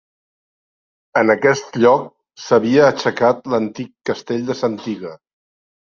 [1.21, 2.07] En aquest lloc
[2.45, 5.13] s'havia aixecat l'antic castell de Santiga.